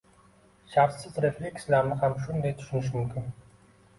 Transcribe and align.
Shartsiz 0.75 1.19
reflekslarni 1.25 1.99
ham 2.05 2.17
shunday 2.23 2.53
tushunish 2.61 2.91
mumkin. 2.97 3.31